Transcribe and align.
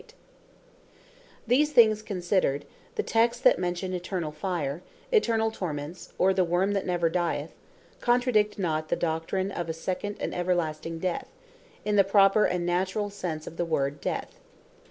Eternall 0.01 0.13
Torments 0.17 1.41
What 1.43 1.47
These 1.49 1.71
things 1.73 2.01
considered, 2.01 2.65
the 2.95 3.03
texts 3.03 3.43
that 3.43 3.59
mention 3.59 3.93
Eternall 3.93 4.31
Fire, 4.31 4.81
Eternal 5.11 5.51
Torments, 5.51 6.11
or 6.17 6.33
the 6.33 6.43
Word 6.43 6.73
That 6.73 6.87
Never 6.87 7.07
Dieth, 7.07 7.51
contradict 7.99 8.57
not 8.57 8.89
the 8.89 8.95
Doctrine 8.95 9.51
of 9.51 9.69
a 9.69 9.73
Second, 9.73 10.17
and 10.19 10.33
Everlasting 10.33 10.97
Death, 10.97 11.27
in 11.85 11.97
the 11.97 12.03
proper 12.03 12.45
and 12.45 12.65
naturall 12.65 13.11
sense 13.11 13.45
of 13.45 13.57
the 13.57 13.63
word 13.65 14.01
Death. 14.01 14.39